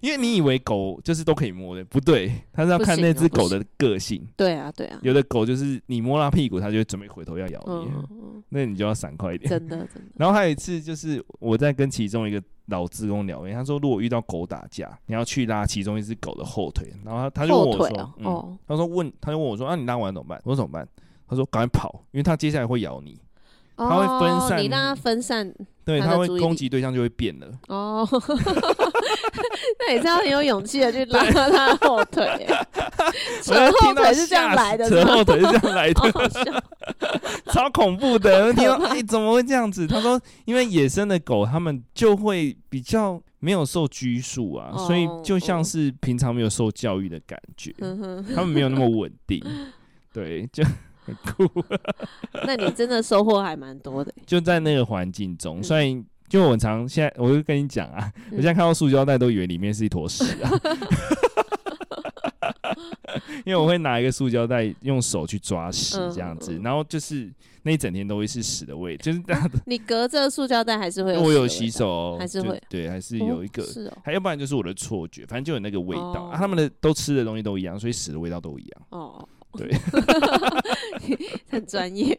[0.00, 4.26] 因为你以为狗就是都可以摸的，不对，他是要看那只狗的个性。
[4.36, 4.98] 对啊，对啊。
[5.02, 9.50] 有的狗就是你摸它屁股，它就会准备回头要咬你，嗯、那你就要闪快一点。
[9.50, 10.02] 真的，真的。
[10.16, 17.86] 然后还有一次，就是我在跟其中一个老职工聊天，他说如果遇到狗打架，你要去拉其中一只狗的后腿，然后他他就问我说
[18.24, 20.40] ：“哦、嗯，他说问，他就问我说，啊，你拉完怎么办？
[20.44, 20.86] 我说怎么办？
[21.28, 23.20] 他说赶快跑，因为他接下来会咬你。”
[23.88, 27.46] 它会分散，哦、你让它分散，对，它会攻击对象就会变了。
[27.68, 28.06] 哦，
[29.78, 32.46] 那你这样很有勇气的去拉它的后腿，
[33.42, 36.62] 扯后腿是这样来的，扯后腿是这样来的，
[37.52, 38.52] 超恐怖的。
[38.52, 39.86] 听到哎，怎么会这样子？
[39.86, 49.42] 他说，因为野生的狗，它们就会比较没有受拘束啊、哦，所以就像是平常没有受教育的感觉，它、嗯、们没有那么稳定。
[50.12, 50.62] 对，就。
[51.24, 51.48] 酷，
[52.46, 54.12] 那你真的收获还蛮多的。
[54.26, 60.50] 就在那个环境中，所以就我常现在，我就跟你讲啊、嗯，我现在看到塑胶袋都以为里面是一坨屎啊，
[63.44, 67.28] 因为我会拿一个塑胶袋用手去抓屎这样子，然后就是
[67.62, 69.58] 那一整天都会是屎的味，就是这样的。
[69.66, 71.20] 你隔着塑胶袋还是会有？
[71.20, 76.38] 我有洗手、哦，还是会对，还是有一个，哦是哦、还要不然就是我的错觉，反正就有那个味道、哦啊。
[76.38, 78.82] 他们的都吃的东西都一样，所以屎的味道都一样。
[78.90, 79.28] 哦。
[79.52, 79.70] 对，
[81.50, 82.18] 很专业。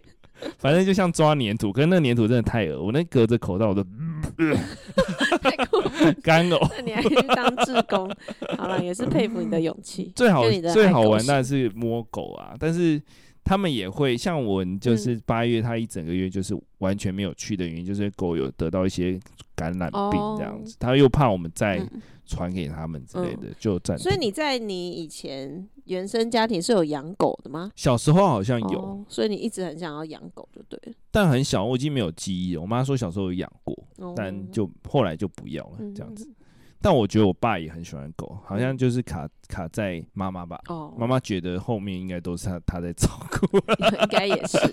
[0.57, 3.83] 反正就像抓粘土，可是那个粘土真的太恶，我那隔着口罩我都，
[5.39, 5.91] 太酷了，
[6.23, 6.67] 干呕。
[6.75, 8.11] 那你还去当志工？
[8.57, 10.11] 好了，也是佩服你的勇气。
[10.15, 12.99] 最好最好玩当然是摸狗啊，但是
[13.43, 19.19] 他们也会像我，就是八月他一整个月就是完全没有去的原因，就是狗有得到一些
[19.55, 21.85] 感染病这样子，他又怕我们再。
[22.23, 24.03] 传给他们之类的，嗯、就暂时。
[24.03, 27.69] 所以你在你以前原生家庭是有养狗的吗？
[27.75, 30.97] 小时候好像有，哦、所以你一直很想要养狗，就对了。
[31.11, 32.61] 但很小，我已经没有记忆了。
[32.61, 36.25] 我妈说小时候有养过，哦，但就后来就不要了，这样子。
[36.25, 36.35] 嗯
[36.81, 40.59] 但我觉得我爸也很喜欢狗，好像就是卡卡在妈妈吧。
[40.67, 43.57] 哦，妈妈觉得后面应该都是他他在照顾，
[44.01, 44.57] 应该也是。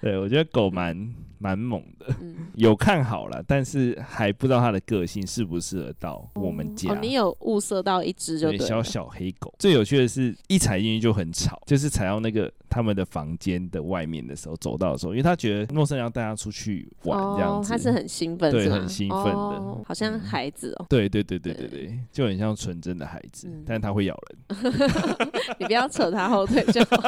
[0.00, 0.96] 对，我觉得狗蛮
[1.38, 6.92] 蛮猛的，嗯， 有看好了，但是还不知道它的个性适不适合到我们家。
[6.92, 9.52] 哦，你有物色到一只就对，小小黑狗。
[9.58, 12.52] 最有趣的是一踩进去就很吵，就是踩到那个。
[12.70, 24.72] 他们的房间的外面的时候，走到的时候，因为他觉得陌生人要带他出去玩这样子，哦、他是很兴奋，对，很兴奋的、哦，好像孩子哦，对对对对对对，就很像纯真的孩子，嗯、但是他会咬人，
[25.58, 27.02] 你不要扯他后腿就好，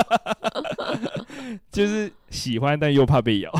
[1.70, 3.52] 就是喜欢但又怕被咬，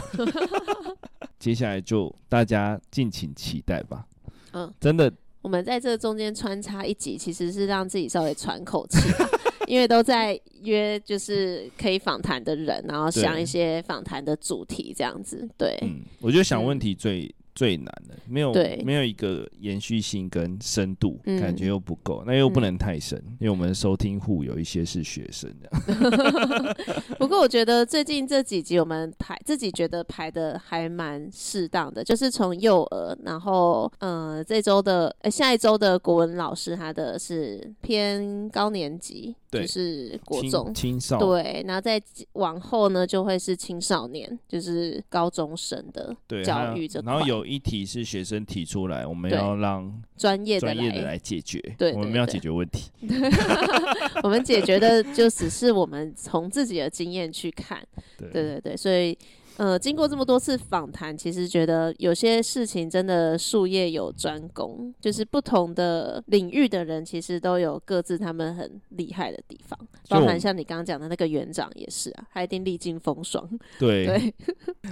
[1.39, 4.07] 接下来就大家敬请期待吧，
[4.53, 8.99] 嗯，真的，我们在这中间穿插一集，其实是让自己稍微喘口气。
[9.67, 15.49] 因为都在约，就是可以访谈的人，然后想一些访谈的主题这样子。
[15.57, 18.83] 对，嗯，我觉得想问题最最难的，没有对。
[18.85, 21.41] 没有一个延续性跟深度，嗯。
[21.41, 26.77] 感觉又不够，那又不能太深，嗯、因为我们收听户有一些是学生这样。
[27.19, 39.63] 不过我觉得最近这几集我们排自己觉得排的还蛮适当的，就是从幼儿，然后呃这周的下一周的国文老师他的是偏高年级，对。
[39.63, 40.73] 就是国中。
[40.75, 42.01] 青少对，然后再
[42.33, 52.91] 往后呢就会是青少年，就是高中生的教育这块，然后有一题是学生提出来，我们要让专业专业的来解决，对，我们要解决问题。
[54.23, 57.83] 我们解决的就只是我们从自己的经验去看，
[58.19, 59.17] 对对对，所以。
[59.61, 69.79] 呃，经过这么多次访谈，其实觉得有些事情真的术业有专攻，就是不同的领域的人，其实都有各自他们很厉害的地方。
[70.09, 73.47] 包含像你刚刚讲的那个园长也是啊，他一定历经风霜。
[73.79, 74.33] 对，对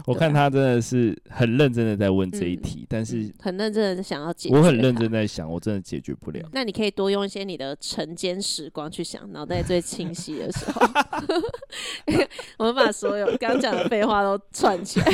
[0.05, 4.55] 我看他真的是很认真的在问这一题，嗯、但是很认真的想要解决。
[4.55, 6.47] 我很认真在想，我真的解决不了。
[6.53, 10.87] 那你可以多用一些你的晨间时光去想，脑袋最清晰的时候。
[12.59, 14.39] 我们把所有刚讲的废话都。
[14.59, 15.07] 串起来，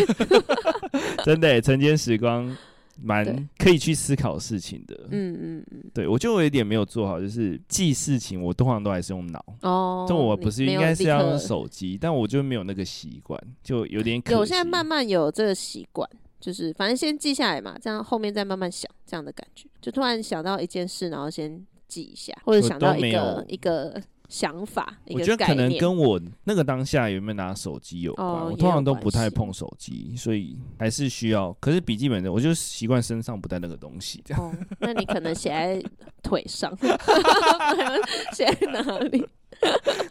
[1.24, 2.56] 真的，晨间时光
[3.02, 4.98] 蛮可以去思考事情的。
[5.10, 9.44] 嗯嗯嗯，对我就有一点没有做好，就是记事情，我通常都还是用脑。
[9.60, 14.36] 哦，就我不是应该是要用手机，但我就没有那个习惯，就有点可惜。
[14.36, 16.08] 我现在慢慢有这个习惯，
[16.40, 19.68] 就是反正先记下来嘛，这样后面再慢慢想，这样的感觉。
[19.82, 24.00] 就突然想到一件事，然后先记一下，或者想到一个一个。
[24.28, 28.26] 想法，我觉得可能跟我那个当下有没有拿手机有关。
[28.26, 31.52] 哦、我通常都不太碰手机，所以还是需要。
[31.60, 34.22] 可是笔记本的，我就习惯身上不带那个东西。
[34.24, 35.82] 这样，哦、那你可能写在
[36.22, 36.76] 腿上，
[38.32, 39.24] 写在哪里？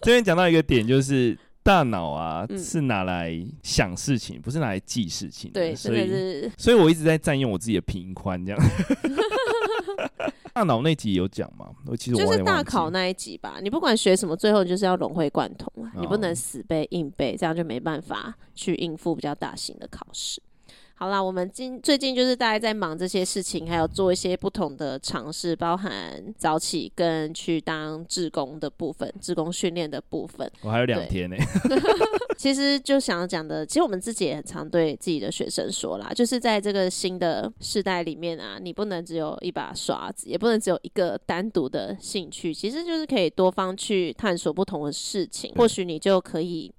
[0.01, 5.51] 这边讲到一个点，就是大脑啊、嗯、是拿来想事情，不是拿来记事情。
[5.51, 8.61] 对，所以是所以我一直在占用我自己的频宽，这样。
[10.54, 11.72] 大脑那集有讲吗？
[11.88, 13.58] 我其实我就是大考那一集吧。
[13.62, 15.91] 你不管学什么，最后就是要融会贯通啊！
[15.95, 20.41] 哦、你不能死背硬背，这样就没办法去应付比较大型的考试。
[20.95, 30.49] 好啦，我们今最近就是大家在忙这些事情，还有做一些不同的尝试，包含早起跟去当志工的部分，志工训练的部分。
[30.61, 31.35] 我还有两天呢。
[32.37, 46.71] 其实就想要讲的，其实我们自己也很常对自己的学生说啦，就是在这个新的世代里面啊，你不能只有一把刷子，也不能只有一个单独的兴趣，其实就是可以多方去探索不同的事情，或许你就可以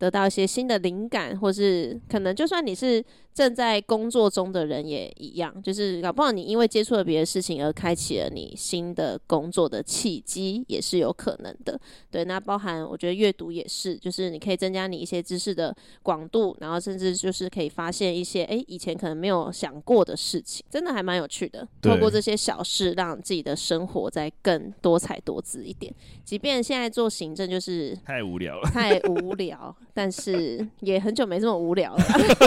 [0.00, 3.04] 得到一些新的灵感，或是可能就算你是。
[3.32, 11.80] 正在工作中的人也一样，就是搞不好你因为接触了别的事情而开启了你新的工作的契机，也是有可能的。
[12.10, 21.66] 对，那包含我觉得阅读也是，就是你可以增加你一些知识的广度，然后甚至就是可以发现一些诶以前可能没有想过的事情，真的还蛮有趣的。
[21.80, 25.94] 透过这些小事，让自己的生活再更多彩多姿一点。
[26.24, 32.04] 即便现在做行政就是太无聊了， 太无聊，但是也很久没这么无聊了。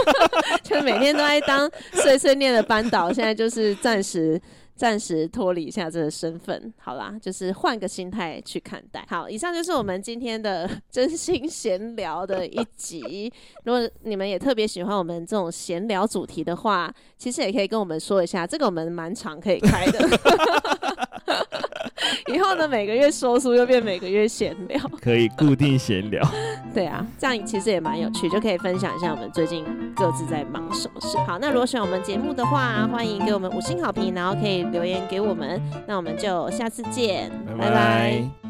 [0.63, 4.41] 就每天都在当碎碎念的班导，现在就是暂时
[4.75, 9.05] 暂时脱离一下这个身份，好啦，就是换个心态去看待。
[9.07, 13.31] 好，以上就是我们今天的真心闲聊的一集。
[13.65, 19.99] 如果你们也特别喜欢我们这种闲聊主题的话，其实也可以跟我们说一下，这个我们蛮常可以开的。
[22.33, 26.21] 以后呢，每个月说书又变每个月闲聊，可以固定闲聊。
[26.73, 29.63] 对啊，这样其实也蛮有趣，就可以分享一下我们最近
[29.95, 31.17] 各自在忙什么事。
[31.27, 35.61] 好，那如果喜欢我们节目的话，欢迎给我们五星好评，然后可以留言给我们。
[35.87, 37.65] 那我们就下次见，拜拜。
[37.65, 38.42] 拜拜。